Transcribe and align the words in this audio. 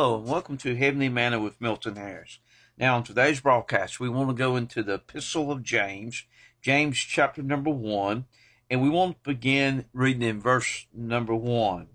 Hello, 0.00 0.16
and 0.16 0.26
welcome 0.26 0.56
to 0.56 0.74
Heavenly 0.74 1.10
Manna 1.10 1.38
with 1.38 1.60
Milton 1.60 1.96
Harris. 1.96 2.38
Now, 2.78 2.96
on 2.96 3.04
today's 3.04 3.42
broadcast, 3.42 4.00
we 4.00 4.08
want 4.08 4.30
to 4.30 4.34
go 4.34 4.56
into 4.56 4.82
the 4.82 4.94
Epistle 4.94 5.52
of 5.52 5.62
James, 5.62 6.24
James 6.62 6.96
chapter 6.96 7.42
number 7.42 7.68
one, 7.68 8.24
and 8.70 8.80
we 8.80 8.88
want 8.88 9.22
to 9.22 9.30
begin 9.30 9.84
reading 9.92 10.22
in 10.22 10.40
verse 10.40 10.86
number 10.94 11.34
one. 11.34 11.88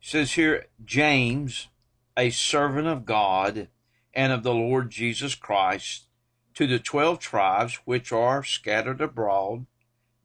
It 0.00 0.08
says 0.08 0.32
here, 0.32 0.68
James, 0.82 1.68
a 2.16 2.30
servant 2.30 2.88
of 2.88 3.04
God 3.04 3.68
and 4.14 4.32
of 4.32 4.42
the 4.42 4.54
Lord 4.54 4.88
Jesus 4.88 5.34
Christ, 5.34 6.06
to 6.54 6.66
the 6.66 6.78
twelve 6.78 7.18
tribes 7.18 7.80
which 7.84 8.12
are 8.12 8.42
scattered 8.44 9.02
abroad, 9.02 9.66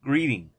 greeting. 0.01 0.51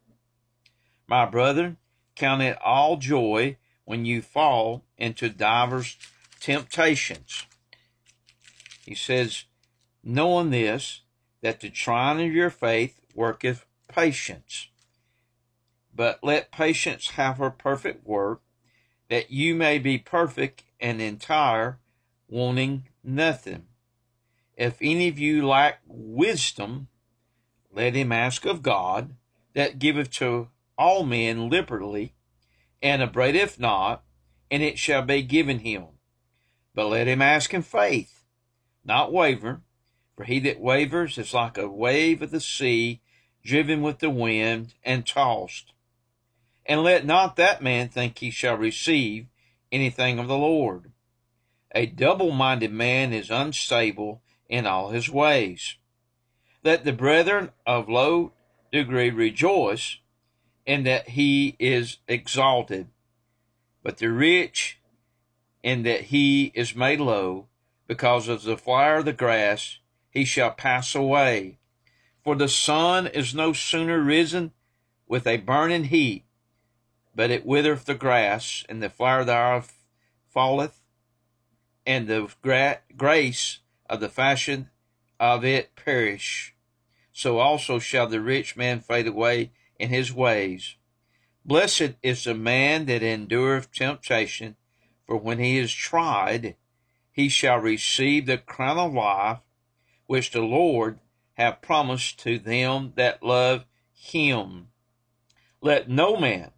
My 1.07 1.25
brethren, 1.25 1.79
count 2.15 2.43
it 2.43 2.59
all 2.63 2.99
joy 2.99 3.57
when 3.87 4.05
you 4.05 4.21
fall 4.21 4.85
into 4.99 5.31
divers 5.31 5.97
temptations. 6.43 7.47
He 8.85 8.97
says, 8.97 9.45
knowing 10.03 10.51
this, 10.51 11.03
that 11.41 11.61
the 11.61 11.71
trying 11.71 12.27
of 12.27 12.35
your 12.35 12.51
faith 12.51 13.01
worketh 13.15 13.65
patience. 13.87 14.69
But 15.95 16.19
let 16.21 16.51
patience 16.51 17.11
have 17.11 17.39
her 17.39 17.51
perfect 17.51 18.05
work, 18.05 18.43
that 19.09 19.31
you 19.31 19.55
may 19.55 19.79
be 19.79 19.99
perfect 19.99 20.65
and 20.81 21.01
entire, 21.01 21.79
wanting 22.29 22.89
nothing. 23.05 23.67
If 24.57 24.79
any 24.81 25.07
of 25.07 25.21
you 25.21 25.47
lack 25.47 25.79
wisdom, 25.87 26.89
let 27.73 27.95
him 27.95 28.11
ask 28.11 28.45
of 28.45 28.63
God, 28.63 29.15
that 29.55 29.79
giveth 29.79 30.11
to 30.13 30.49
all 30.77 31.05
men 31.05 31.49
liberally, 31.49 32.15
and 32.83 33.01
upbraideth 33.01 33.61
not, 33.61 34.03
and 34.51 34.61
it 34.61 34.77
shall 34.77 35.03
be 35.03 35.23
given 35.23 35.61
him. 35.61 35.85
But 36.75 36.89
let 36.89 37.07
him 37.07 37.21
ask 37.21 37.53
in 37.53 37.63
faith, 37.63 38.25
not 38.85 39.13
waver, 39.13 39.61
for 40.17 40.25
he 40.25 40.39
that 40.41 40.61
wavers 40.61 41.19
is 41.19 41.35
like 41.35 41.59
a 41.59 41.69
wave 41.69 42.23
of 42.23 42.31
the 42.31 42.41
sea, 42.41 43.01
driven 43.45 43.83
with 43.83 43.99
the 43.99 44.11
wind 44.11 44.75
and 44.85 45.07
tossed. 45.07 45.73
And 46.65 46.83
let 46.83 47.05
not 47.05 47.37
that 47.37 47.63
man 47.63 47.89
think 47.89 48.19
he 48.19 48.31
shall 48.31 48.57
receive 48.57 49.27
anything 49.71 50.19
of 50.19 50.29
the 50.29 50.39
Lord. 50.39 50.93
A 51.75 51.87
double 51.87 52.31
minded 52.31 52.73
man 52.73 53.13
is 53.13 53.31
unstable 53.31 54.23
in 54.49 54.67
all 54.67 54.91
his 54.91 55.09
ways. 55.09 55.77
Let 56.63 56.85
the 56.85 56.93
brethren 56.93 57.51
of 57.67 57.89
low 57.89 58.33
degree 58.71 59.11
rejoice 59.11 59.99
in 60.65 60.85
that 60.85 61.11
he 61.11 61.57
is 61.59 61.99
exalted, 62.07 62.89
but 63.83 63.99
the 63.99 64.11
rich 64.11 64.79
in 65.63 65.83
that 65.85 66.03
he 66.03 66.53
is 66.55 66.75
made 66.75 67.01
low, 67.01 67.47
because 67.87 68.29
of 68.29 68.43
the 68.43 68.57
flower 68.57 68.97
of 68.97 69.05
the 69.05 69.13
grass, 69.13 69.79
he 70.11 70.25
shall 70.25 70.51
pass 70.51 70.95
away. 70.95 71.59
For 72.25 72.35
the 72.35 72.49
sun 72.49 73.07
is 73.07 73.35
no 73.35 73.53
sooner 73.53 74.01
risen 74.01 74.53
with 75.07 75.27
a 75.27 75.39
burning 75.39 75.85
heat, 75.85 76.25
but 77.15 77.31
it 77.31 77.45
withereth 77.45 77.85
the 77.85 77.95
grass, 77.95 78.65
and 78.69 78.83
the 78.83 78.89
flower 78.89 79.25
thereof 79.25 79.73
falleth, 80.33 80.81
and 81.87 82.07
the 82.07 82.33
gra- 82.43 82.81
grace 82.97 83.59
of 83.89 84.01
the 84.01 84.09
fashion 84.09 84.71
of 85.21 85.45
it 85.45 85.75
perish. 85.77 86.55
So 87.13 87.39
also 87.39 87.79
shall 87.79 88.07
the 88.07 88.21
rich 88.21 88.57
man 88.57 88.81
fade 88.81 89.07
away 89.07 89.51
in 89.79 89.91
his 89.91 90.13
ways. 90.13 90.77
Blessed 91.45 91.95
is 92.03 92.25
the 92.25 92.35
man 92.35 92.87
that 92.87 93.03
endureth 93.03 93.73
temptation, 93.73 94.57
for 95.13 95.19
when 95.19 95.39
he 95.39 95.59
is 95.59 95.75
tried, 95.75 96.57
he 97.11 97.29
shall 97.29 97.59
receive 97.59 98.25
the 98.25 98.39
crown 98.39 98.79
of 98.79 98.95
life 98.95 99.41
which 100.07 100.31
the 100.31 100.41
Lord 100.41 101.01
hath 101.35 101.61
promised 101.61 102.19
to 102.21 102.39
them 102.39 102.95
that 102.97 103.23
love 103.23 103.67
him. 103.93 104.69
Let 105.61 105.91
no 105.91 106.17
man 106.17 106.53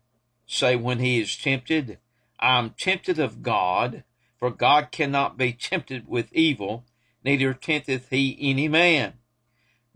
say 0.47 0.76
when 0.76 1.00
he 1.00 1.20
is 1.20 1.37
tempted, 1.37 1.98
I 2.38 2.60
am 2.60 2.70
tempted 2.78 3.19
of 3.19 3.43
God, 3.43 4.04
for 4.38 4.53
God 4.53 4.93
cannot 4.93 5.37
be 5.37 5.53
tempted 5.53 6.06
with 6.06 6.32
evil, 6.32 6.84
neither 7.25 7.54
tempteth 7.54 8.10
he 8.10 8.38
any 8.41 8.69
man. 8.69 9.14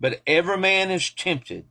But 0.01 0.21
every 0.27 0.59
man 0.59 0.91
is 0.91 1.11
tempted 1.11 1.67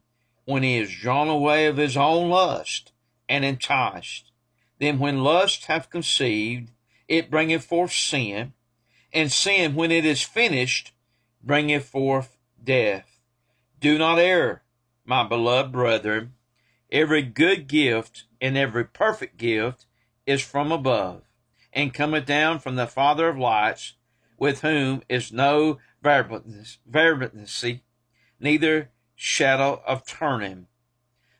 when 0.45 0.63
he 0.63 0.77
is 0.77 0.95
drawn 0.95 1.27
away 1.27 1.65
of 1.65 1.75
his 1.75 1.97
own 1.97 2.29
lust 2.29 2.93
and 3.27 3.43
enticed. 3.43 4.31
Then 4.79 4.99
when 4.99 5.21
lust 5.21 5.65
hath 5.65 5.89
conceived, 5.89 6.71
it 7.07 7.31
bringeth 7.31 7.63
forth 7.63 7.91
sin, 7.91 8.53
and 9.13 9.31
sin, 9.31 9.75
when 9.75 9.91
it 9.91 10.05
is 10.05 10.21
finished, 10.21 10.91
bringeth 11.41 11.85
forth 11.85 12.37
death. 12.61 13.19
Do 13.79 13.97
not 13.97 14.19
err, 14.19 14.63
my 15.05 15.23
beloved 15.23 15.71
brethren. 15.71 16.33
Every 16.91 17.21
good 17.21 17.67
gift 17.67 18.25
and 18.41 18.57
every 18.57 18.85
perfect 18.85 19.37
gift 19.37 19.85
is 20.25 20.41
from 20.41 20.71
above, 20.71 21.23
and 21.73 21.93
cometh 21.93 22.25
down 22.25 22.59
from 22.59 22.75
the 22.75 22.87
Father 22.87 23.29
of 23.29 23.37
lights, 23.37 23.93
with 24.37 24.61
whom 24.61 25.01
is 25.09 25.31
no 25.31 25.79
variableness, 26.01 26.77
neither 28.39 28.89
shadow 29.15 29.81
of 29.85 30.05
turning. 30.05 30.67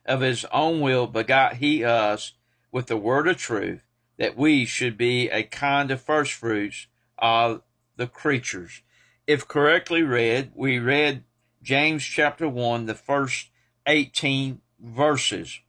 Of 0.04 0.20
his 0.20 0.44
own 0.46 0.80
will 0.80 1.06
begot 1.06 1.56
he 1.56 1.84
us 1.84 2.32
with 2.72 2.86
the 2.86 2.96
word 2.96 3.28
of 3.28 3.36
truth, 3.36 3.82
that 4.18 4.36
we 4.36 4.64
should 4.64 4.98
be 4.98 5.30
a 5.30 5.42
kind 5.42 5.90
of 5.90 6.00
first 6.00 6.32
fruits 6.32 6.86
of 7.16 7.62
the 7.96 8.06
creatures. 8.06 8.82
If 9.26 9.48
correctly 9.48 10.02
read, 10.02 10.52
we 10.54 10.78
read 10.78 11.24
James 11.62 12.02
chapter 12.02 12.48
1, 12.48 12.86
the 12.86 12.94
first 12.94 13.48
18 13.86 14.60
verses. 14.80 15.60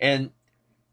And 0.00 0.30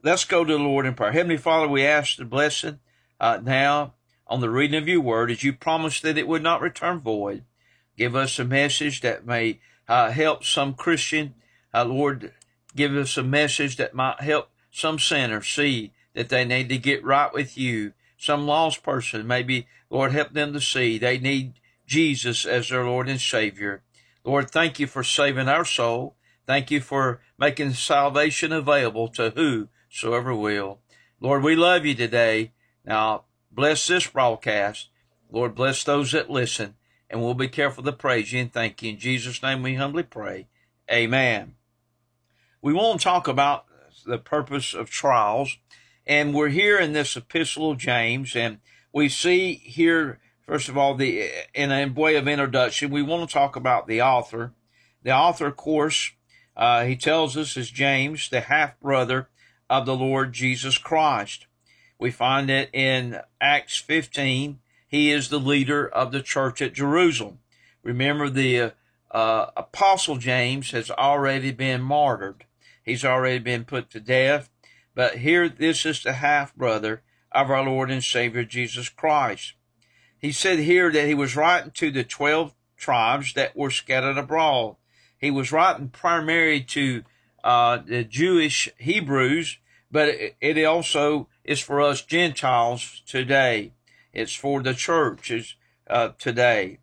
let's 0.03 0.25
go 0.25 0.43
to 0.43 0.53
the 0.53 0.59
Lord 0.59 0.85
in 0.85 0.93
prayer. 0.93 1.11
Heavenly 1.11 1.37
Father, 1.37 1.67
we 1.67 1.85
ask 1.85 2.17
the 2.17 2.25
blessing 2.25 2.79
uh, 3.19 3.39
now 3.43 3.93
on 4.27 4.39
the 4.39 4.49
reading 4.49 4.81
of 4.81 4.87
your 4.87 5.01
word 5.01 5.31
as 5.31 5.43
you 5.43 5.53
promised 5.53 6.03
that 6.03 6.17
it 6.17 6.27
would 6.27 6.43
not 6.43 6.61
return 6.61 6.99
void. 6.99 7.43
Give 7.97 8.15
us 8.15 8.39
a 8.39 8.45
message 8.45 9.01
that 9.01 9.25
may 9.25 9.59
uh, 9.87 10.11
help 10.11 10.43
some 10.43 10.73
Christian. 10.73 11.35
Uh, 11.73 11.85
Lord, 11.85 12.31
give 12.75 12.95
us 12.95 13.17
a 13.17 13.23
message 13.23 13.75
that 13.77 13.93
might 13.93 14.21
help 14.21 14.49
some 14.71 14.99
sinner 14.99 15.41
see 15.41 15.91
that 16.13 16.29
they 16.29 16.45
need 16.45 16.69
to 16.69 16.77
get 16.77 17.03
right 17.03 17.33
with 17.33 17.57
you. 17.57 17.93
Some 18.17 18.45
lost 18.45 18.83
person, 18.83 19.25
maybe, 19.25 19.67
Lord, 19.89 20.11
help 20.11 20.33
them 20.33 20.53
to 20.53 20.61
see 20.61 20.97
they 20.97 21.17
need 21.17 21.53
Jesus 21.87 22.45
as 22.45 22.69
their 22.69 22.85
Lord 22.85 23.09
and 23.09 23.19
Savior. 23.19 23.81
Lord, 24.23 24.51
thank 24.51 24.79
you 24.79 24.87
for 24.87 25.03
saving 25.03 25.47
our 25.47 25.65
soul. 25.65 26.15
Thank 26.45 26.69
you 26.69 26.81
for 26.81 27.21
making 27.37 27.73
salvation 27.73 28.51
available 28.51 29.07
to 29.09 29.31
whosoever 29.31 30.35
will. 30.35 30.79
Lord, 31.19 31.43
we 31.43 31.55
love 31.55 31.85
you 31.85 31.95
today. 31.95 32.51
Now, 32.85 33.25
bless 33.51 33.87
this 33.87 34.07
broadcast. 34.07 34.89
Lord, 35.31 35.55
bless 35.55 35.83
those 35.83 36.11
that 36.11 36.29
listen, 36.29 36.75
and 37.09 37.21
we'll 37.21 37.33
be 37.33 37.47
careful 37.47 37.83
to 37.83 37.91
praise 37.91 38.33
you 38.33 38.41
and 38.41 38.53
thank 38.53 38.81
you. 38.81 38.91
In 38.91 38.99
Jesus' 38.99 39.41
name 39.41 39.63
we 39.63 39.75
humbly 39.75 40.03
pray. 40.03 40.47
Amen. 40.91 41.55
We 42.61 42.73
won't 42.73 43.01
talk 43.01 43.27
about 43.27 43.65
the 44.05 44.17
purpose 44.17 44.73
of 44.73 44.89
trials 44.89 45.57
and 46.05 46.33
we're 46.33 46.49
here 46.49 46.77
in 46.77 46.93
this 46.93 47.15
epistle 47.15 47.71
of 47.71 47.77
James, 47.77 48.35
and 48.35 48.59
we 48.93 49.09
see 49.09 49.55
here, 49.55 50.19
first 50.45 50.69
of 50.69 50.77
all, 50.77 50.95
the 50.95 51.29
in 51.53 51.71
a 51.71 51.87
way 51.87 52.15
of 52.15 52.27
introduction, 52.27 52.91
we 52.91 53.01
want 53.01 53.27
to 53.27 53.33
talk 53.33 53.55
about 53.55 53.87
the 53.87 54.01
author. 54.01 54.53
The 55.03 55.11
author, 55.11 55.47
of 55.47 55.57
course, 55.57 56.11
uh, 56.55 56.85
he 56.85 56.95
tells 56.95 57.37
us 57.37 57.57
is 57.57 57.71
James, 57.71 58.29
the 58.29 58.41
half 58.41 58.79
brother 58.79 59.29
of 59.69 59.85
the 59.85 59.95
Lord 59.95 60.33
Jesus 60.33 60.77
Christ. 60.77 61.47
We 61.97 62.11
find 62.11 62.49
it 62.49 62.69
in 62.73 63.19
Acts 63.39 63.77
15. 63.77 64.59
He 64.87 65.11
is 65.11 65.29
the 65.29 65.39
leader 65.39 65.87
of 65.87 66.11
the 66.11 66.21
church 66.21 66.61
at 66.61 66.73
Jerusalem. 66.73 67.39
Remember, 67.83 68.29
the 68.29 68.59
uh, 68.59 68.69
uh, 69.11 69.51
apostle 69.57 70.17
James 70.17 70.71
has 70.71 70.91
already 70.91 71.51
been 71.51 71.81
martyred. 71.81 72.45
He's 72.83 73.05
already 73.05 73.39
been 73.39 73.65
put 73.65 73.89
to 73.91 73.99
death. 73.99 74.50
But 75.01 75.17
here, 75.17 75.49
this 75.49 75.83
is 75.83 76.03
the 76.03 76.13
half 76.13 76.55
brother 76.55 77.01
of 77.31 77.49
our 77.49 77.63
Lord 77.63 77.89
and 77.89 78.03
Savior 78.03 78.43
Jesus 78.43 78.87
Christ. 78.87 79.53
He 80.19 80.31
said 80.31 80.59
here 80.59 80.91
that 80.91 81.07
he 81.07 81.15
was 81.15 81.35
writing 81.35 81.71
to 81.71 81.89
the 81.89 82.03
12 82.03 82.53
tribes 82.77 83.33
that 83.33 83.57
were 83.57 83.71
scattered 83.71 84.19
abroad. 84.19 84.75
He 85.17 85.31
was 85.31 85.51
writing 85.51 85.89
primarily 85.89 86.61
to 86.65 87.03
uh, 87.43 87.77
the 87.77 88.03
Jewish 88.03 88.69
Hebrews, 88.77 89.57
but 89.89 90.09
it, 90.09 90.35
it 90.39 90.63
also 90.65 91.27
is 91.43 91.59
for 91.59 91.81
us 91.81 92.03
Gentiles 92.03 93.01
today. 93.07 93.73
It's 94.13 94.35
for 94.35 94.61
the 94.61 94.75
churches 94.75 95.55
uh, 95.89 96.09
today. 96.19 96.77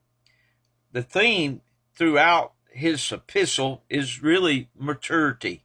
The 0.90 1.04
theme 1.04 1.60
throughout 1.94 2.54
his 2.72 3.12
epistle 3.12 3.84
is 3.88 4.24
really 4.24 4.70
maturity. 4.76 5.62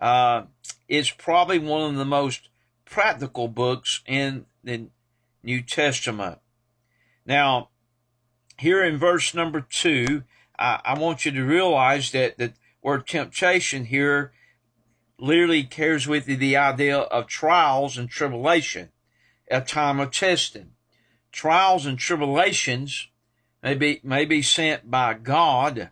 Uh, 0.00 0.44
it's 0.88 1.10
probably 1.10 1.58
one 1.58 1.90
of 1.90 1.96
the 1.96 2.04
most 2.04 2.48
practical 2.84 3.48
books 3.48 4.02
in 4.06 4.46
the 4.64 4.88
New 5.42 5.62
Testament. 5.62 6.38
Now, 7.26 7.70
here 8.58 8.82
in 8.84 8.96
verse 8.96 9.34
number 9.34 9.60
two, 9.60 10.24
I, 10.58 10.80
I 10.84 10.98
want 10.98 11.24
you 11.24 11.32
to 11.32 11.44
realize 11.44 12.12
that 12.12 12.38
the 12.38 12.54
word 12.82 13.06
temptation 13.06 13.86
here 13.86 14.32
literally 15.18 15.64
carries 15.64 16.06
with 16.06 16.28
it 16.28 16.38
the 16.38 16.56
idea 16.56 16.98
of 16.98 17.26
trials 17.26 17.98
and 17.98 18.08
tribulation, 18.08 18.90
a 19.50 19.60
time 19.60 20.00
of 20.00 20.10
testing. 20.10 20.72
Trials 21.32 21.86
and 21.86 21.98
tribulations 21.98 23.08
may 23.62 23.74
be, 23.74 24.00
may 24.02 24.24
be 24.24 24.42
sent 24.42 24.90
by 24.90 25.14
God 25.14 25.90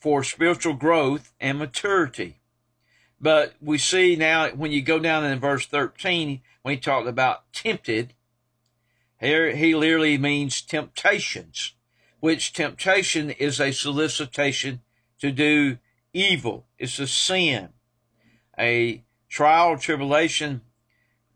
for 0.00 0.24
spiritual 0.24 0.74
growth 0.74 1.32
and 1.40 1.58
maturity. 1.58 2.39
But 3.20 3.54
we 3.60 3.76
see 3.78 4.16
now 4.16 4.48
when 4.50 4.72
you 4.72 4.80
go 4.80 4.98
down 4.98 5.24
in 5.24 5.38
verse 5.38 5.66
13, 5.66 6.40
when 6.62 6.74
he 6.74 6.80
talked 6.80 7.06
about 7.06 7.52
tempted, 7.52 8.14
here 9.20 9.54
he 9.54 9.74
literally 9.74 10.16
means 10.16 10.62
temptations, 10.62 11.74
which 12.20 12.54
temptation 12.54 13.30
is 13.30 13.60
a 13.60 13.72
solicitation 13.72 14.80
to 15.18 15.30
do 15.30 15.78
evil. 16.14 16.64
It's 16.78 16.98
a 16.98 17.06
sin. 17.06 17.70
A 18.58 19.04
trial 19.28 19.76
tribulation 19.76 20.62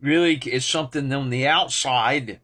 really 0.01 0.35
is 0.35 0.65
something 0.65 1.13
on 1.13 1.29
the 1.29 1.47
outside 1.47 2.39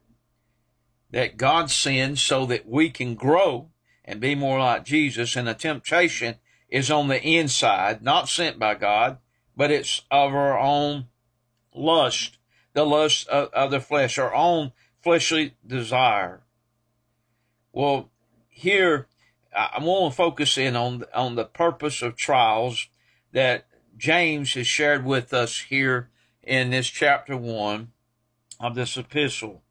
that 1.10 1.36
God 1.36 1.70
sends 1.70 2.22
so 2.22 2.46
that 2.46 2.68
we 2.68 2.90
can 2.90 3.14
grow 3.14 3.70
and 4.04 4.20
be 4.20 4.34
more 4.34 4.60
like 4.60 4.84
Jesus. 4.84 5.36
And 5.36 5.48
the 5.48 5.54
temptation 5.54 6.36
is 6.68 6.90
on 6.90 7.08
the 7.08 7.22
inside, 7.22 8.02
not 8.02 8.28
sent 8.28 8.58
by 8.58 8.74
God, 8.74 9.18
but 9.56 9.70
it's 9.70 10.02
of 10.10 10.34
our 10.34 10.58
own 10.58 11.06
lust, 11.74 12.38
the 12.72 12.84
lust 12.84 13.28
of, 13.28 13.48
of 13.52 13.70
the 13.70 13.80
flesh, 13.80 14.18
our 14.18 14.34
own 14.34 14.72
fleshly 15.02 15.54
desire. 15.66 16.42
Well, 17.72 18.10
here 18.48 19.08
I 19.54 19.78
want 19.82 20.12
to 20.12 20.16
focus 20.16 20.56
in 20.56 20.76
on 20.76 21.04
on 21.14 21.34
the 21.34 21.44
purpose 21.44 22.02
of 22.02 22.16
trials 22.16 22.88
that 23.32 23.66
James 23.96 24.54
has 24.54 24.66
shared 24.66 25.04
with 25.04 25.32
us 25.34 25.60
here 25.60 26.10
in 26.42 26.70
this 26.70 26.88
chapter 26.88 27.36
one 27.36 27.92
of 28.58 28.74
this 28.74 28.96
epistle. 28.96 29.62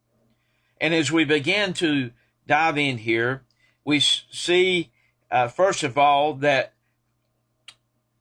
And 0.79 0.93
as 0.93 1.11
we 1.11 1.25
begin 1.25 1.73
to 1.75 2.11
dive 2.47 2.77
in 2.77 2.99
here, 2.99 3.43
we 3.85 3.99
see 3.99 4.91
uh, 5.29 5.47
first 5.47 5.83
of 5.83 5.97
all 5.97 6.33
that 6.35 6.73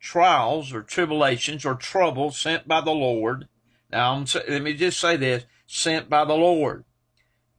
trials 0.01 0.73
or 0.73 0.83
tribulations 0.83 1.65
or 1.65 1.75
trouble 1.75 2.31
sent 2.31 2.67
by 2.67 2.81
the 2.81 2.91
Lord. 2.91 3.47
Now, 3.91 4.25
let 4.49 4.63
me 4.63 4.75
just 4.75 4.99
say 4.99 5.17
this: 5.17 5.45
sent 5.67 6.09
by 6.09 6.25
the 6.25 6.35
Lord. 6.35 6.85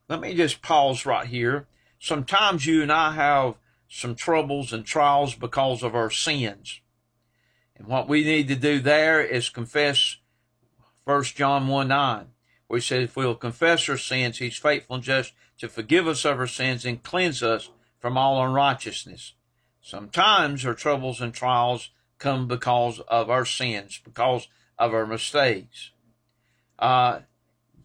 Let 0.09 0.19
me 0.19 0.33
just 0.33 0.61
pause 0.61 1.05
right 1.05 1.27
here. 1.27 1.67
Sometimes 1.99 2.65
you 2.65 2.81
and 2.81 2.91
I 2.91 3.13
have 3.13 3.55
some 3.87 4.15
troubles 4.15 4.73
and 4.73 4.85
trials 4.85 5.35
because 5.35 5.83
of 5.83 5.95
our 5.95 6.09
sins. 6.09 6.81
And 7.77 7.87
what 7.87 8.07
we 8.07 8.23
need 8.23 8.47
to 8.47 8.55
do 8.55 8.79
there 8.79 9.21
is 9.21 9.49
confess 9.49 10.17
1 11.03 11.23
John 11.23 11.67
1 11.67 11.87
9, 11.87 12.27
where 12.67 12.77
he 12.77 12.81
says, 12.81 13.03
If 13.05 13.15
we'll 13.15 13.35
confess 13.35 13.87
our 13.89 13.97
sins, 13.97 14.37
he's 14.37 14.57
faithful 14.57 14.95
and 14.95 15.03
just 15.03 15.33
to 15.59 15.67
forgive 15.67 16.07
us 16.07 16.25
of 16.25 16.39
our 16.39 16.47
sins 16.47 16.85
and 16.85 17.03
cleanse 17.03 17.41
us 17.43 17.69
from 17.99 18.17
all 18.17 18.43
unrighteousness. 18.43 19.33
Sometimes 19.81 20.65
our 20.65 20.73
troubles 20.73 21.21
and 21.21 21.33
trials 21.33 21.89
come 22.21 22.47
because 22.47 22.99
of 23.07 23.29
our 23.29 23.45
sins, 23.45 23.99
because 24.03 24.47
of 24.77 24.93
our 24.93 25.05
mistakes. 25.05 25.91
Uh, 26.79 27.21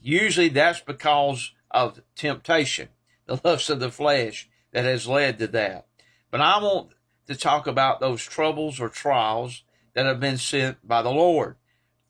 usually 0.01 0.49
that's 0.49 0.81
because 0.81 1.53
of 1.71 2.01
temptation, 2.15 2.89
the 3.27 3.41
lust 3.43 3.71
of 3.71 3.81
the 3.81 3.91
flesh 3.91 4.49
that 4.73 4.85
has 4.85 5.09
led 5.09 5.39
to 5.39 5.47
that. 5.49 5.87
But 6.31 6.41
I 6.41 6.63
want 6.63 6.91
to 7.27 7.35
talk 7.35 7.67
about 7.67 7.99
those 7.99 8.23
troubles 8.23 8.79
or 8.79 8.89
trials 8.89 9.65
that 9.95 10.07
have 10.07 10.21
been 10.21 10.39
sent 10.39 10.87
by 10.87 11.03
the 11.03 11.11
Lord. 11.11 11.57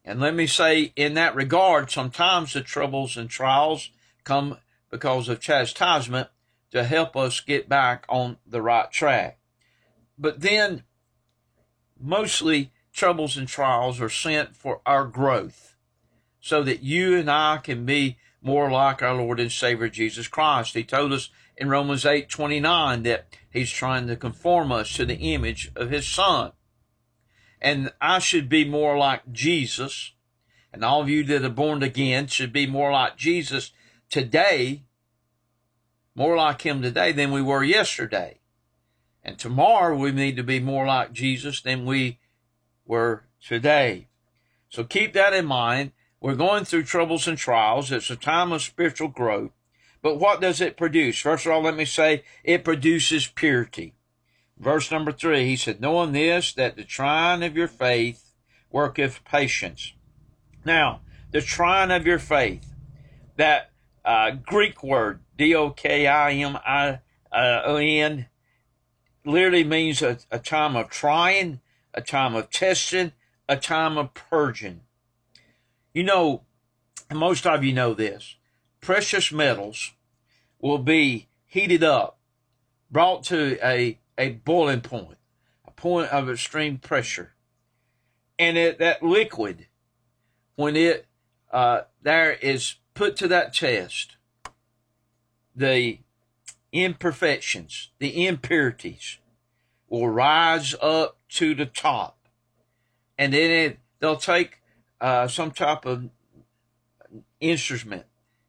And 0.04 0.20
let 0.20 0.34
me 0.34 0.46
say, 0.46 0.92
in 0.96 1.14
that 1.14 1.34
regard, 1.34 1.90
sometimes 1.90 2.52
the 2.52 2.60
troubles 2.60 3.16
and 3.16 3.30
trials 3.30 3.90
come 4.24 4.58
because 4.90 5.28
of 5.28 5.40
chastisement 5.40 6.28
to 6.72 6.84
help 6.84 7.16
us 7.16 7.40
get 7.40 7.68
back 7.68 8.04
on 8.08 8.36
the 8.46 8.62
right 8.62 8.90
track. 8.90 9.38
But 10.18 10.40
then, 10.40 10.84
mostly, 12.00 12.72
troubles 12.92 13.36
and 13.36 13.46
trials 13.46 14.00
are 14.00 14.08
sent 14.08 14.56
for 14.56 14.80
our 14.86 15.04
growth 15.04 15.76
so 16.40 16.62
that 16.62 16.82
you 16.82 17.18
and 17.18 17.30
I 17.30 17.58
can 17.58 17.84
be 17.84 18.16
more 18.40 18.70
like 18.70 19.02
our 19.02 19.14
Lord 19.14 19.40
and 19.40 19.50
Savior 19.50 19.88
Jesus 19.88 20.28
Christ. 20.28 20.74
He 20.74 20.84
told 20.84 21.12
us 21.12 21.30
in 21.56 21.68
Romans 21.68 22.06
8 22.06 22.28
29 22.28 23.02
that 23.02 23.26
He's 23.50 23.70
trying 23.70 24.06
to 24.06 24.16
conform 24.16 24.70
us 24.70 24.94
to 24.94 25.04
the 25.04 25.16
image 25.16 25.72
of 25.74 25.90
His 25.90 26.06
Son. 26.06 26.52
And 27.60 27.92
I 28.00 28.20
should 28.20 28.48
be 28.48 28.64
more 28.64 28.96
like 28.96 29.32
Jesus, 29.32 30.12
and 30.72 30.84
all 30.84 31.02
of 31.02 31.08
you 31.08 31.24
that 31.24 31.44
are 31.44 31.48
born 31.48 31.82
again 31.82 32.28
should 32.28 32.52
be 32.52 32.66
more 32.66 32.92
like 32.92 33.16
Jesus 33.16 33.72
today, 34.10 34.84
more 36.14 36.36
like 36.36 36.62
Him 36.62 36.82
today 36.82 37.12
than 37.12 37.32
we 37.32 37.42
were 37.42 37.64
yesterday. 37.64 38.38
And 39.26 39.38
tomorrow 39.40 39.96
we 39.96 40.12
need 40.12 40.36
to 40.36 40.44
be 40.44 40.60
more 40.60 40.86
like 40.86 41.12
Jesus 41.12 41.60
than 41.60 41.84
we 41.84 42.20
were 42.86 43.24
today. 43.44 44.06
So 44.68 44.84
keep 44.84 45.14
that 45.14 45.34
in 45.34 45.46
mind 45.46 45.90
we're 46.20 46.36
going 46.36 46.64
through 46.64 46.84
troubles 46.84 47.28
and 47.28 47.36
trials. 47.36 47.92
It's 47.92 48.08
a 48.08 48.16
time 48.16 48.52
of 48.52 48.62
spiritual 48.62 49.08
growth. 49.08 49.50
But 50.00 50.18
what 50.18 50.40
does 50.40 50.60
it 50.60 50.76
produce? 50.76 51.18
First 51.18 51.44
of 51.44 51.52
all, 51.52 51.62
let 51.62 51.76
me 51.76 51.84
say 51.84 52.22
it 52.42 52.64
produces 52.64 53.26
purity. 53.26 53.94
Verse 54.58 54.90
number 54.90 55.12
three, 55.12 55.44
he 55.44 55.56
said, 55.56 55.80
knowing 55.80 56.12
this, 56.12 56.52
that 56.54 56.76
the 56.76 56.84
trying 56.84 57.42
of 57.42 57.56
your 57.56 57.68
faith 57.68 58.32
worketh 58.70 59.24
patience. 59.24 59.92
Now, 60.64 61.02
the 61.32 61.42
trying 61.42 61.90
of 61.90 62.06
your 62.06 62.18
faith, 62.18 62.72
that 63.36 63.72
uh, 64.04 64.30
Greek 64.30 64.82
word, 64.82 65.20
D-O-K-I-M-I-N, 65.36 67.00
literally 69.26 69.64
means 69.64 70.02
a, 70.02 70.18
a 70.30 70.38
time 70.38 70.76
of 70.76 70.88
trying, 70.88 71.60
a 71.92 72.00
time 72.00 72.34
of 72.34 72.50
testing, 72.50 73.12
a 73.48 73.56
time 73.56 73.98
of 73.98 74.14
purging. 74.14 74.80
You 75.92 76.04
know, 76.04 76.42
most 77.12 77.46
of 77.46 77.64
you 77.64 77.72
know 77.72 77.94
this. 77.94 78.36
Precious 78.80 79.32
metals 79.32 79.92
will 80.60 80.78
be 80.78 81.28
heated 81.46 81.82
up, 81.82 82.18
brought 82.90 83.24
to 83.24 83.58
a, 83.66 83.98
a 84.16 84.30
boiling 84.30 84.80
point, 84.80 85.18
a 85.66 85.70
point 85.70 86.10
of 86.10 86.30
extreme 86.30 86.78
pressure. 86.78 87.32
And 88.38 88.56
it, 88.56 88.78
that 88.78 89.02
liquid, 89.02 89.66
when 90.56 90.76
it 90.76 91.06
uh, 91.50 91.82
there 92.02 92.32
is 92.32 92.76
put 92.94 93.16
to 93.16 93.28
that 93.28 93.54
test, 93.54 94.16
the 95.54 95.98
imperfections, 96.72 97.90
the 97.98 98.26
impurities 98.26 99.18
will 99.88 100.08
rise 100.08 100.74
up 100.80 101.16
to 101.28 101.54
the 101.54 101.66
top. 101.66 102.18
And 103.18 103.32
then 103.32 103.50
it, 103.50 103.78
they'll 104.00 104.16
take 104.16 104.60
uh, 105.00 105.28
some 105.28 105.50
type 105.50 105.86
of 105.86 106.08
instrument 107.40 108.04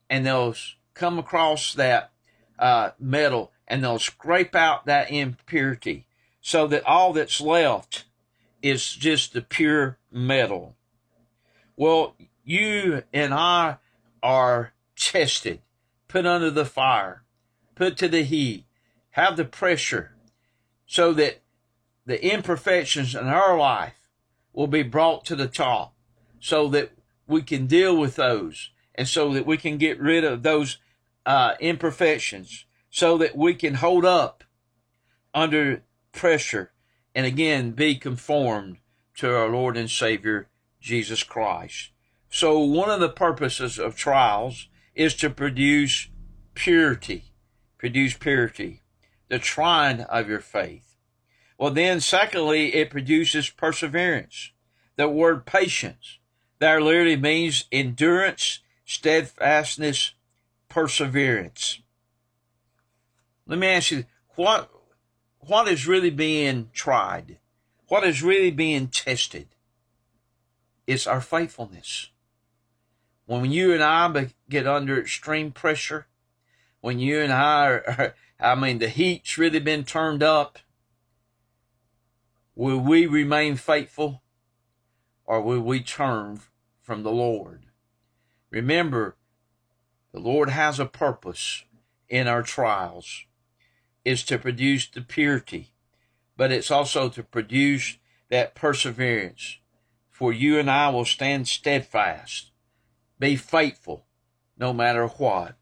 and 0.09 0.25
they'll 0.25 0.55
come 0.93 1.19
across 1.19 1.73
that 1.73 2.11
uh, 2.57 2.91
metal 2.99 3.51
and 3.67 3.83
they'll 3.83 3.99
scrape 3.99 4.55
out 4.55 4.85
that 4.85 5.11
impurity 5.11 6.05
so 6.41 6.67
that 6.67 6.85
all 6.85 7.13
that's 7.13 7.41
left 7.41 8.05
is 8.61 8.93
just 8.93 9.33
the 9.33 9.41
pure 9.41 9.97
metal. 10.11 10.75
Well, 11.75 12.15
you 12.43 13.03
and 13.13 13.33
I 13.33 13.77
are 14.23 14.73
tested, 14.95 15.61
put 16.07 16.25
under 16.25 16.49
the 16.49 16.65
fire, 16.65 17.23
put 17.75 17.97
to 17.97 18.07
the 18.07 18.23
heat, 18.23 18.65
have 19.11 19.37
the 19.37 19.45
pressure 19.45 20.16
so 20.87 21.13
that 21.13 21.41
the 22.05 22.25
imperfections 22.25 23.13
in 23.13 23.27
our 23.27 23.57
life 23.57 24.09
will 24.53 24.67
be 24.67 24.81
brought 24.81 25.25
to 25.25 25.35
the 25.35 25.47
top 25.47 25.93
so 26.39 26.67
that 26.69 26.91
we 27.27 27.41
can 27.41 27.67
deal 27.67 27.95
with 27.95 28.15
those 28.15 28.71
and 28.95 29.07
so 29.07 29.33
that 29.33 29.45
we 29.45 29.57
can 29.57 29.77
get 29.77 29.99
rid 29.99 30.23
of 30.23 30.41
those 30.41 30.77
uh, 31.25 31.53
imperfections 31.59 32.65
so 32.89 33.17
that 33.17 33.35
we 33.35 33.53
can 33.53 33.75
hold 33.75 34.05
up 34.05 34.43
under 35.33 35.83
pressure 36.13 36.71
and 37.13 37.25
again 37.25 37.71
be 37.71 37.95
conformed 37.95 38.77
to 39.15 39.35
our 39.35 39.49
Lord 39.49 39.75
and 39.77 39.89
Savior 39.89 40.47
Jesus 40.79 41.23
Christ. 41.23 41.89
So 42.29 42.59
one 42.59 42.89
of 42.89 42.99
the 42.99 43.09
purposes 43.09 43.77
of 43.77 43.95
trials 43.95 44.67
is 44.95 45.13
to 45.15 45.29
produce 45.29 46.09
purity, 46.53 47.33
produce 47.77 48.15
purity, 48.15 48.81
the 49.29 49.39
trying 49.39 50.01
of 50.01 50.29
your 50.29 50.39
faith. 50.39 50.95
Well, 51.57 51.71
then 51.71 51.99
secondly, 51.99 52.75
it 52.75 52.89
produces 52.89 53.49
perseverance. 53.49 54.51
The 54.95 55.09
word 55.09 55.45
patience 55.45 56.19
there 56.59 56.81
literally 56.81 57.15
means 57.15 57.65
endurance, 57.71 58.59
steadfastness, 58.85 60.13
perseverance. 60.69 61.79
Let 63.45 63.59
me 63.59 63.67
ask 63.67 63.91
you, 63.91 64.05
what, 64.35 64.69
what 65.39 65.67
is 65.67 65.87
really 65.87 66.09
being 66.09 66.69
tried? 66.73 67.37
What 67.87 68.03
is 68.03 68.23
really 68.23 68.51
being 68.51 68.87
tested? 68.87 69.47
It's 70.85 71.07
our 71.07 71.21
faithfulness. 71.21 72.09
When 73.25 73.51
you 73.51 73.73
and 73.73 73.83
I 73.83 74.29
get 74.49 74.67
under 74.67 74.99
extreme 74.99 75.51
pressure, 75.51 76.07
when 76.81 76.99
you 76.99 77.21
and 77.21 77.31
I 77.31 77.65
are, 77.65 78.15
I 78.39 78.55
mean, 78.55 78.79
the 78.79 78.89
heat's 78.89 79.37
really 79.37 79.59
been 79.59 79.83
turned 79.83 80.21
up, 80.21 80.59
will 82.55 82.79
we 82.79 83.05
remain 83.05 83.55
faithful 83.55 84.21
or 85.25 85.41
will 85.41 85.61
we 85.61 85.81
turn 85.81 86.41
from 86.81 87.03
the 87.03 87.11
Lord? 87.11 87.63
Remember, 88.49 89.15
the 90.13 90.19
Lord 90.19 90.49
has 90.49 90.79
a 90.79 90.85
purpose 90.85 91.63
in 92.09 92.27
our 92.27 92.43
trials. 92.43 93.25
It's 94.05 94.23
to 94.23 94.37
produce 94.37 94.87
the 94.87 95.01
purity, 95.01 95.73
but 96.37 96.51
it's 96.51 96.71
also 96.71 97.09
to 97.09 97.23
produce 97.23 97.97
that 98.29 98.55
perseverance. 98.55 99.57
For 100.09 100.31
you 100.31 100.57
and 100.57 100.71
I 100.71 100.89
will 100.89 101.05
stand 101.05 101.47
steadfast, 101.47 102.51
be 103.19 103.35
faithful, 103.35 104.05
no 104.57 104.73
matter 104.73 105.07
what. 105.07 105.55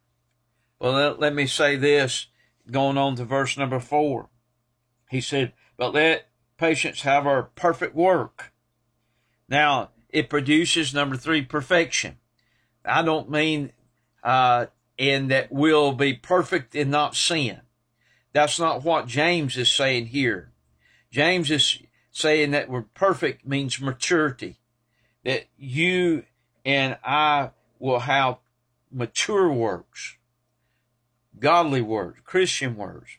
Well, 0.79 0.93
let, 0.93 1.19
let 1.19 1.33
me 1.33 1.47
say 1.47 1.75
this, 1.75 2.27
going 2.69 2.97
on 2.97 3.15
to 3.15 3.25
verse 3.25 3.57
number 3.57 3.79
four. 3.79 4.29
He 5.09 5.21
said, 5.21 5.53
But 5.77 5.93
let 5.93 6.27
patience 6.57 7.01
have 7.01 7.27
our 7.27 7.43
perfect 7.43 7.95
work. 7.95 8.51
Now, 9.47 9.91
it 10.09 10.29
produces, 10.29 10.93
number 10.93 11.17
three, 11.17 11.41
perfection. 11.41 12.17
I 12.83 13.01
don't 13.01 13.29
mean 13.29 13.71
uh, 14.23 14.67
in 14.97 15.27
that 15.27 15.51
we'll 15.51 15.93
be 15.93 16.13
perfect 16.13 16.75
and 16.75 16.91
not 16.91 17.15
sin. 17.15 17.61
That's 18.33 18.59
not 18.59 18.83
what 18.83 19.07
James 19.07 19.57
is 19.57 19.71
saying 19.71 20.07
here. 20.07 20.51
James 21.11 21.49
is 21.51 21.79
saying 22.11 22.51
that 22.51 22.69
we're 22.69 22.81
perfect 22.81 23.45
means 23.45 23.79
maturity. 23.79 24.57
That 25.23 25.45
you 25.57 26.23
and 26.63 26.97
I 27.03 27.51
will 27.79 27.99
have 27.99 28.37
mature 28.91 29.51
works, 29.51 30.17
godly 31.39 31.81
words, 31.81 32.17
Christian 32.23 32.75
words. 32.75 33.17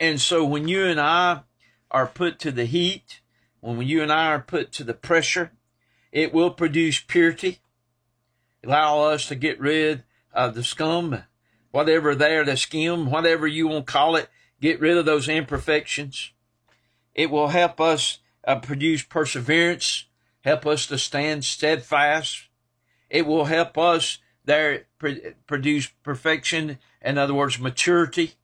And 0.00 0.20
so 0.20 0.44
when 0.44 0.68
you 0.68 0.84
and 0.84 1.00
I 1.00 1.42
are 1.90 2.06
put 2.06 2.38
to 2.40 2.50
the 2.50 2.64
heat, 2.64 3.20
when 3.60 3.82
you 3.82 4.02
and 4.02 4.12
I 4.12 4.26
are 4.26 4.40
put 4.40 4.72
to 4.72 4.84
the 4.84 4.94
pressure, 4.94 5.52
it 6.12 6.32
will 6.32 6.50
produce 6.50 7.00
purity, 7.00 7.58
allow 8.62 9.00
us 9.00 9.26
to 9.28 9.34
get 9.34 9.58
rid 9.60 10.04
of 10.32 10.54
the 10.54 10.64
scum, 10.64 11.22
whatever 11.70 12.14
there, 12.14 12.44
the 12.44 12.56
skim, 12.56 13.10
whatever 13.10 13.46
you 13.46 13.68
want 13.68 13.86
to 13.86 13.92
call 13.92 14.16
it, 14.16 14.28
get 14.60 14.80
rid 14.80 14.96
of 14.96 15.06
those 15.06 15.28
imperfections. 15.28 16.32
It 17.14 17.30
will 17.30 17.48
help 17.48 17.80
us 17.80 18.18
uh, 18.46 18.60
produce 18.60 19.02
perseverance, 19.02 20.06
help 20.42 20.66
us 20.66 20.86
to 20.86 20.98
stand 20.98 21.44
steadfast. 21.44 22.48
It 23.10 23.26
will 23.26 23.46
help 23.46 23.78
us 23.78 24.18
there 24.44 24.86
produce 25.46 25.88
perfection, 26.02 26.78
in 27.04 27.18
other 27.18 27.34
words, 27.34 27.58
maturity. 27.58 28.34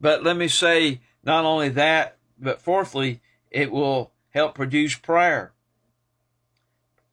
But 0.00 0.24
let 0.24 0.36
me 0.36 0.48
say, 0.48 1.00
not 1.22 1.44
only 1.44 1.68
that, 1.70 2.16
but 2.38 2.60
fourthly, 2.60 3.20
it 3.50 3.70
will 3.70 4.12
help 4.30 4.54
produce 4.54 4.96
prayer. 4.96 5.52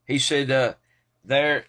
He 0.05 0.17
said, 0.17 0.49
uh, 0.49 0.73
there, 1.23 1.65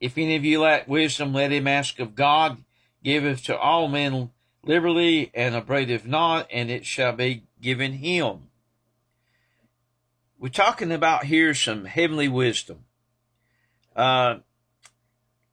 if 0.00 0.16
any 0.16 0.36
of 0.36 0.44
you 0.44 0.60
lack 0.60 0.88
wisdom, 0.88 1.34
let 1.34 1.52
him 1.52 1.66
ask 1.66 1.98
of 1.98 2.14
God, 2.14 2.64
giveth 3.04 3.44
to 3.44 3.58
all 3.58 3.88
men 3.88 4.30
liberally 4.64 5.30
and 5.34 5.54
upbraideth 5.54 6.06
not, 6.06 6.46
and 6.50 6.70
it 6.70 6.86
shall 6.86 7.12
be 7.12 7.44
given 7.60 7.94
him. 7.94 8.48
We're 10.38 10.48
talking 10.48 10.90
about 10.90 11.24
here 11.24 11.54
some 11.54 11.84
heavenly 11.84 12.28
wisdom. 12.28 12.84
Uh, 13.94 14.38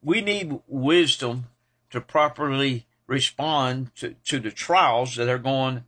we 0.02 0.22
need 0.22 0.60
wisdom 0.68 1.48
to 1.92 2.02
properly 2.02 2.88
respond 3.08 3.96
to, 3.96 4.16
to 4.26 4.40
the 4.40 4.52
trials 4.52 5.16
that 5.16 5.30
are 5.30 5.38
going 5.38 5.84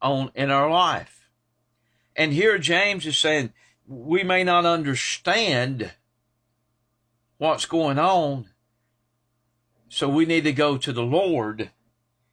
on 0.00 0.30
in 0.34 0.50
our 0.50 0.70
life. 0.70 1.28
And 2.16 2.32
here 2.32 2.58
James 2.58 3.06
is 3.06 3.18
saying, 3.18 3.52
we 3.86 4.22
may 4.22 4.44
not 4.44 4.64
understand 4.64 5.92
what's 7.38 7.66
going 7.66 7.98
on. 7.98 8.46
So 9.88 10.08
we 10.08 10.24
need 10.24 10.44
to 10.44 10.52
go 10.52 10.76
to 10.76 10.92
the 10.92 11.02
Lord 11.02 11.70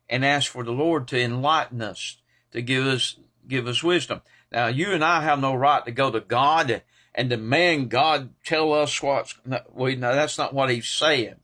and 0.08 0.24
ask 0.24 0.52
for 0.52 0.64
the 0.64 0.72
Lord 0.72 1.08
to 1.08 1.20
enlighten 1.20 1.82
us, 1.82 2.18
to 2.52 2.62
give 2.62 2.86
us, 2.86 3.18
give 3.48 3.68
us 3.68 3.84
wisdom. 3.84 4.22
Now, 4.52 4.68
you 4.68 4.92
and 4.92 5.04
I 5.04 5.22
have 5.22 5.40
no 5.40 5.56
right 5.56 5.84
to 5.86 5.92
go 5.92 6.12
to 6.12 6.20
God 6.20 6.84
and 7.16 7.30
demand 7.30 7.90
God 7.90 8.30
tell 8.46 8.74
us 8.74 9.02
what's, 9.02 9.36
well, 9.46 9.96
no, 9.96 10.14
that's 10.14 10.38
not 10.38 10.54
what 10.54 10.70
he's 10.70 10.88
saying. 10.88 11.36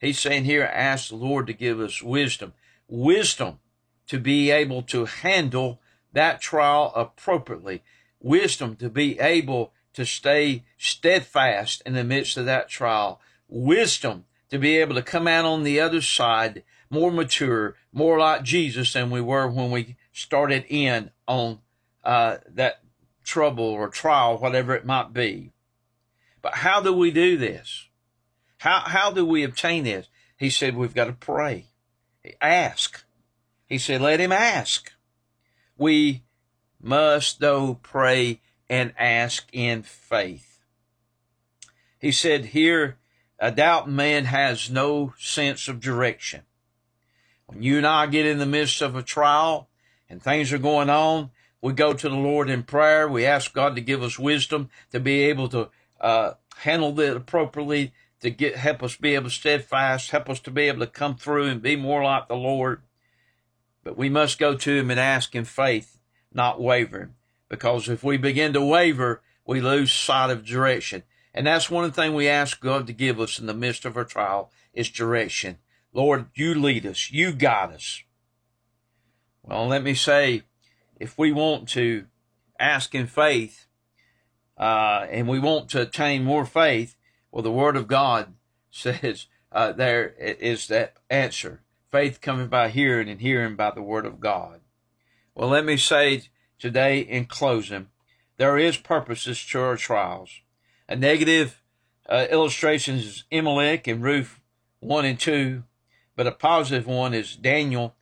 He's 0.00 0.18
saying 0.18 0.44
here, 0.44 0.64
ask 0.64 1.08
the 1.08 1.16
Lord 1.16 1.46
to 1.46 1.52
give 1.52 1.78
us 1.78 2.02
wisdom. 2.02 2.54
Wisdom 2.88 3.60
to 4.06 4.18
be 4.18 4.50
able 4.50 4.82
to 4.82 5.04
handle 5.04 5.80
that 6.12 6.40
trial 6.40 6.92
appropriately 6.96 7.82
wisdom 8.20 8.76
to 8.76 8.88
be 8.88 9.18
able 9.18 9.72
to 9.94 10.04
stay 10.04 10.64
steadfast 10.78 11.82
in 11.84 11.94
the 11.94 12.04
midst 12.04 12.36
of 12.36 12.44
that 12.46 12.68
trial, 12.68 13.20
wisdom 13.48 14.24
to 14.50 14.58
be 14.58 14.76
able 14.78 14.94
to 14.94 15.02
come 15.02 15.26
out 15.26 15.44
on 15.44 15.62
the 15.62 15.80
other 15.80 16.00
side 16.00 16.62
more 16.90 17.10
mature, 17.12 17.76
more 17.92 18.18
like 18.18 18.42
Jesus 18.42 18.92
than 18.92 19.10
we 19.10 19.20
were 19.20 19.48
when 19.48 19.70
we 19.70 19.96
started 20.12 20.64
in 20.68 21.10
on 21.26 21.60
uh, 22.04 22.38
that 22.48 22.80
trouble 23.24 23.64
or 23.64 23.88
trial, 23.88 24.38
whatever 24.38 24.74
it 24.74 24.84
might 24.84 25.12
be. 25.12 25.52
But 26.42 26.56
how 26.56 26.80
do 26.80 26.92
we 26.92 27.10
do 27.10 27.36
this? 27.36 27.86
How, 28.60 28.80
how 28.80 29.10
do 29.10 29.24
we 29.24 29.42
obtain 29.42 29.84
this? 29.84 30.08
He 30.36 30.50
said, 30.50 30.76
we've 30.76 30.94
got 30.94 31.06
to 31.06 31.14
pray. 31.14 31.68
Ask. 32.42 33.04
He 33.66 33.78
said, 33.78 34.02
let 34.02 34.20
him 34.20 34.32
ask. 34.32 34.92
We 35.78 36.24
must 36.78 37.40
though 37.40 37.78
pray 37.82 38.42
and 38.68 38.92
ask 38.98 39.48
in 39.54 39.82
faith. 39.82 40.58
He 41.98 42.12
said 42.12 42.46
here, 42.46 42.98
a 43.38 43.50
doubt 43.50 43.88
man 43.88 44.26
has 44.26 44.68
no 44.68 45.14
sense 45.18 45.66
of 45.66 45.80
direction. 45.80 46.42
When 47.46 47.62
you 47.62 47.78
and 47.78 47.86
I 47.86 48.06
get 48.08 48.26
in 48.26 48.38
the 48.38 48.44
midst 48.44 48.82
of 48.82 48.94
a 48.94 49.02
trial 49.02 49.70
and 50.10 50.22
things 50.22 50.52
are 50.52 50.58
going 50.58 50.90
on, 50.90 51.30
we 51.62 51.72
go 51.72 51.94
to 51.94 52.08
the 52.10 52.14
Lord 52.14 52.50
in 52.50 52.62
prayer. 52.62 53.08
We 53.08 53.24
ask 53.24 53.54
God 53.54 53.74
to 53.76 53.80
give 53.80 54.02
us 54.02 54.18
wisdom 54.18 54.68
to 54.92 55.00
be 55.00 55.22
able 55.22 55.48
to 55.48 55.70
uh, 55.98 56.32
handle 56.56 57.00
it 57.00 57.16
appropriately, 57.16 57.94
to 58.20 58.30
get 58.30 58.56
help 58.56 58.82
us 58.82 58.96
be 58.96 59.14
able 59.14 59.24
to 59.24 59.34
steadfast, 59.34 60.10
help 60.10 60.28
us 60.28 60.40
to 60.40 60.50
be 60.50 60.62
able 60.62 60.80
to 60.80 60.86
come 60.86 61.16
through 61.16 61.46
and 61.46 61.62
be 61.62 61.76
more 61.76 62.02
like 62.04 62.28
the 62.28 62.36
Lord. 62.36 62.82
But 63.82 63.96
we 63.96 64.08
must 64.08 64.38
go 64.38 64.56
to 64.56 64.76
Him 64.76 64.90
and 64.90 65.00
ask 65.00 65.34
in 65.34 65.44
faith 65.44 66.00
not 66.32 66.60
wavering. 66.60 67.14
Because 67.48 67.88
if 67.88 68.04
we 68.04 68.16
begin 68.16 68.52
to 68.52 68.64
waver, 68.64 69.22
we 69.44 69.60
lose 69.60 69.92
sight 69.92 70.30
of 70.30 70.44
direction. 70.44 71.02
And 71.34 71.46
that's 71.46 71.70
one 71.70 71.90
thing 71.92 72.14
we 72.14 72.28
ask 72.28 72.60
God 72.60 72.86
to 72.86 72.92
give 72.92 73.20
us 73.20 73.38
in 73.38 73.46
the 73.46 73.54
midst 73.54 73.84
of 73.84 73.96
our 73.96 74.04
trial 74.04 74.50
is 74.72 74.88
direction. 74.88 75.58
Lord, 75.92 76.26
you 76.34 76.54
lead 76.54 76.86
us. 76.86 77.10
You 77.10 77.32
guide 77.32 77.72
us. 77.72 78.02
Well, 79.42 79.66
let 79.66 79.82
me 79.82 79.94
say, 79.94 80.42
if 81.00 81.18
we 81.18 81.32
want 81.32 81.68
to 81.70 82.06
ask 82.58 82.94
in 82.94 83.06
faith, 83.06 83.66
uh, 84.56 85.06
and 85.10 85.26
we 85.26 85.38
want 85.38 85.70
to 85.70 85.80
attain 85.80 86.22
more 86.22 86.44
faith, 86.44 86.94
well, 87.30 87.42
the 87.42 87.50
Word 87.52 87.76
of 87.76 87.88
God 87.88 88.34
says 88.70 89.26
uh, 89.52 89.72
there 89.72 90.14
is 90.18 90.68
that 90.68 90.96
answer. 91.08 91.62
Faith 91.90 92.20
coming 92.20 92.46
by 92.46 92.68
hearing 92.68 93.08
and 93.08 93.20
hearing 93.20 93.56
by 93.56 93.70
the 93.70 93.82
Word 93.82 94.06
of 94.06 94.20
God. 94.20 94.60
Well, 95.34 95.48
let 95.48 95.64
me 95.64 95.76
say 95.76 96.22
today 96.58 97.00
in 97.00 97.24
closing, 97.24 97.88
there 98.36 98.56
is 98.56 98.76
purposes 98.76 99.44
to 99.46 99.60
our 99.60 99.76
trials. 99.76 100.30
A 100.88 100.96
negative 100.96 101.62
uh, 102.08 102.26
illustration 102.30 102.96
is 102.96 103.24
Elimelech 103.30 103.86
and 103.86 104.02
Ruth 104.02 104.40
1 104.80 105.04
and 105.04 105.18
2, 105.18 105.64
but 106.16 106.26
a 106.26 106.32
positive 106.32 106.86
one 106.86 107.14
is 107.14 107.36
Daniel 107.36 107.94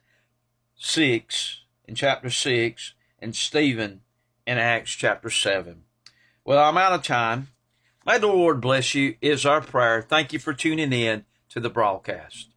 6 0.77 1.63
in 1.87 1.95
chapter 1.95 2.31
6 2.31 2.95
and 3.19 3.35
Stephen 3.35 4.03
in 4.47 4.59
Acts 4.59 4.93
chapter 4.93 5.29
7. 5.29 5.83
Well, 6.45 6.59
I'm 6.59 6.79
out 6.79 6.93
of 6.93 7.03
time. 7.03 7.49
May 8.09 8.17
the 8.17 8.27
Lord 8.27 8.63
bless 8.63 8.95
you 8.95 9.17
is 9.21 9.45
our 9.45 9.61
prayer. 9.61 10.01
Thank 10.01 10.33
you 10.33 10.39
for 10.39 10.55
tuning 10.55 10.95
in 10.95 11.27
to 11.51 11.61
the 11.61 11.69
broadcast. 11.69 12.48